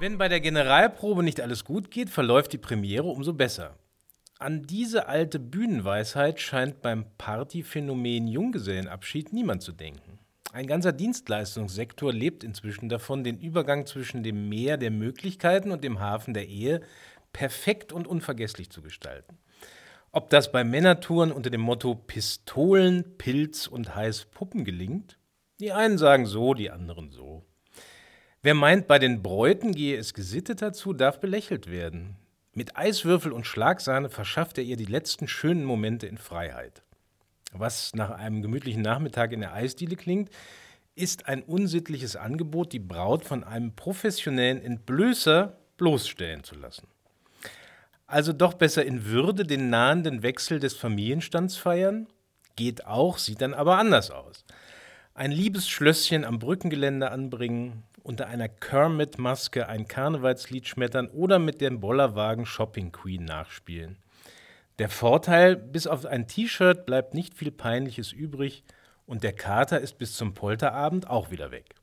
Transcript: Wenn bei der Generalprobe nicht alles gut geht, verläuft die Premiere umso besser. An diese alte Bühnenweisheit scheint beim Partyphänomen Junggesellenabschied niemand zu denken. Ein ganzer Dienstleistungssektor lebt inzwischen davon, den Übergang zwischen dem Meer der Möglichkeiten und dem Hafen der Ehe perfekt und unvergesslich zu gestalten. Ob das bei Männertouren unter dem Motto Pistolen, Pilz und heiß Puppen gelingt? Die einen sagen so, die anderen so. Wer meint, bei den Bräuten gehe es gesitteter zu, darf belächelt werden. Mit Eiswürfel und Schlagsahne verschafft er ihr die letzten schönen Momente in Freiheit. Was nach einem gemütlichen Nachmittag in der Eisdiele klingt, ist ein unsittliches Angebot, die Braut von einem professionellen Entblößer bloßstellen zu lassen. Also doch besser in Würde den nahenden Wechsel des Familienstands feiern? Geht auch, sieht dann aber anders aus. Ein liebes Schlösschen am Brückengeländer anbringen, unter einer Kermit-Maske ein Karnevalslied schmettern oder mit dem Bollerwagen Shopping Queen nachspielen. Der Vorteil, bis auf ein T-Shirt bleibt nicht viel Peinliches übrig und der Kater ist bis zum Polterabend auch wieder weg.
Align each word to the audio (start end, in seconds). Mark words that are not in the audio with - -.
Wenn 0.00 0.16
bei 0.16 0.28
der 0.28 0.40
Generalprobe 0.40 1.24
nicht 1.24 1.40
alles 1.40 1.64
gut 1.64 1.90
geht, 1.90 2.08
verläuft 2.08 2.52
die 2.52 2.58
Premiere 2.58 3.08
umso 3.08 3.32
besser. 3.32 3.74
An 4.38 4.62
diese 4.62 5.08
alte 5.08 5.40
Bühnenweisheit 5.40 6.38
scheint 6.38 6.82
beim 6.82 7.04
Partyphänomen 7.18 8.28
Junggesellenabschied 8.28 9.32
niemand 9.32 9.62
zu 9.62 9.72
denken. 9.72 10.20
Ein 10.52 10.68
ganzer 10.68 10.92
Dienstleistungssektor 10.92 12.12
lebt 12.12 12.44
inzwischen 12.44 12.88
davon, 12.88 13.24
den 13.24 13.40
Übergang 13.40 13.86
zwischen 13.86 14.22
dem 14.22 14.48
Meer 14.48 14.76
der 14.76 14.92
Möglichkeiten 14.92 15.72
und 15.72 15.82
dem 15.82 15.98
Hafen 15.98 16.32
der 16.32 16.46
Ehe 16.46 16.80
perfekt 17.32 17.92
und 17.92 18.06
unvergesslich 18.06 18.70
zu 18.70 18.82
gestalten. 18.82 19.36
Ob 20.12 20.30
das 20.30 20.52
bei 20.52 20.62
Männertouren 20.62 21.32
unter 21.32 21.50
dem 21.50 21.60
Motto 21.60 21.96
Pistolen, 21.96 23.18
Pilz 23.18 23.66
und 23.66 23.96
heiß 23.96 24.26
Puppen 24.26 24.64
gelingt? 24.64 25.18
Die 25.58 25.72
einen 25.72 25.98
sagen 25.98 26.26
so, 26.26 26.54
die 26.54 26.70
anderen 26.70 27.10
so. 27.10 27.44
Wer 28.40 28.54
meint, 28.54 28.86
bei 28.86 29.00
den 29.00 29.20
Bräuten 29.20 29.74
gehe 29.74 29.98
es 29.98 30.14
gesitteter 30.14 30.72
zu, 30.72 30.92
darf 30.92 31.18
belächelt 31.18 31.68
werden. 31.68 32.16
Mit 32.52 32.76
Eiswürfel 32.76 33.32
und 33.32 33.46
Schlagsahne 33.46 34.10
verschafft 34.10 34.58
er 34.58 34.64
ihr 34.64 34.76
die 34.76 34.84
letzten 34.84 35.26
schönen 35.26 35.64
Momente 35.64 36.06
in 36.06 36.18
Freiheit. 36.18 36.82
Was 37.52 37.94
nach 37.94 38.10
einem 38.10 38.42
gemütlichen 38.42 38.82
Nachmittag 38.82 39.32
in 39.32 39.40
der 39.40 39.54
Eisdiele 39.54 39.96
klingt, 39.96 40.30
ist 40.94 41.26
ein 41.26 41.42
unsittliches 41.42 42.14
Angebot, 42.14 42.72
die 42.72 42.78
Braut 42.78 43.24
von 43.24 43.42
einem 43.42 43.74
professionellen 43.74 44.62
Entblößer 44.62 45.56
bloßstellen 45.76 46.44
zu 46.44 46.54
lassen. 46.54 46.86
Also 48.06 48.32
doch 48.32 48.54
besser 48.54 48.84
in 48.84 49.04
Würde 49.06 49.44
den 49.44 49.68
nahenden 49.68 50.22
Wechsel 50.22 50.60
des 50.60 50.74
Familienstands 50.74 51.56
feiern? 51.56 52.06
Geht 52.54 52.86
auch, 52.86 53.18
sieht 53.18 53.40
dann 53.40 53.54
aber 53.54 53.78
anders 53.78 54.10
aus. 54.10 54.44
Ein 55.14 55.32
liebes 55.32 55.68
Schlösschen 55.68 56.24
am 56.24 56.38
Brückengeländer 56.38 57.10
anbringen, 57.12 57.82
unter 58.08 58.26
einer 58.26 58.48
Kermit-Maske 58.48 59.68
ein 59.68 59.86
Karnevalslied 59.86 60.66
schmettern 60.66 61.08
oder 61.08 61.38
mit 61.38 61.60
dem 61.60 61.78
Bollerwagen 61.78 62.46
Shopping 62.46 62.90
Queen 62.90 63.26
nachspielen. 63.26 63.98
Der 64.78 64.88
Vorteil, 64.88 65.56
bis 65.56 65.86
auf 65.86 66.06
ein 66.06 66.26
T-Shirt 66.26 66.86
bleibt 66.86 67.12
nicht 67.12 67.34
viel 67.34 67.50
Peinliches 67.50 68.12
übrig 68.12 68.64
und 69.04 69.24
der 69.24 69.34
Kater 69.34 69.78
ist 69.80 69.98
bis 69.98 70.16
zum 70.16 70.32
Polterabend 70.32 71.10
auch 71.10 71.30
wieder 71.30 71.50
weg. 71.50 71.74